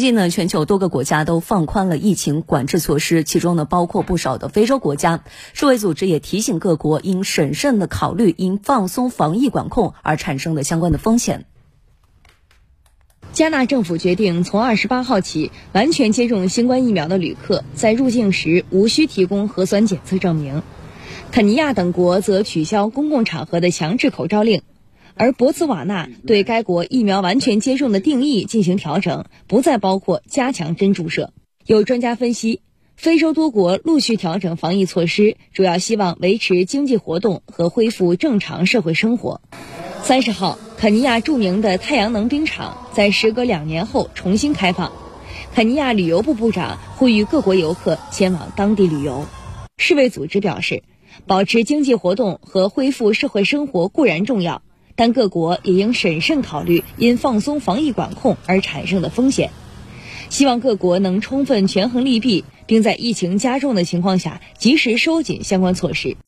[0.00, 5.24] 最近呢，全球多个国家都放宽了疫情管制措施，其中呢包括不少的非洲国家。
[5.52, 11.44] 世卫组织也提醒各国应审慎的考虑因放松防疫管控而产生的相关的风险。
[13.34, 20.62] 加纳政府决定，从二十八号起，完全接种新冠疫苗的旅客在入境时无需提供核酸检测证明。
[21.30, 24.62] 肯尼亚等国则取消公共场合的强制口罩令。
[25.14, 31.32] 而博茨瓦纳对该国疫苗完全接种的定义进行调整，不再包括加强针注射。
[31.66, 32.62] 有专家分析，
[32.96, 39.40] 非洲多国陆续调整防疫措施，主要希望维持经济活动和恢复正常社会生活。
[40.02, 44.92] 三十号，肯尼亚著名的太阳能冰场在时隔两年后重新开放。
[45.54, 49.26] 肯尼亚旅游部部长呼吁各国游客前往当地旅游。
[49.76, 50.82] 世卫组织表示，
[51.26, 54.62] 保持经济活动和恢复社会生活固然重要。
[55.00, 59.50] 但各国也应审慎考虑因放松防疫管控而产生的风险，
[60.28, 66.18] 希望各国能充分权衡利弊，并在疫情加重的情况下及时收紧相关措施。